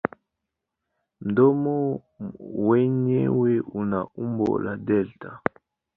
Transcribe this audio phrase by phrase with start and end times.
[1.25, 1.77] Mdomo
[2.67, 5.29] wenyewe una umbo la delta.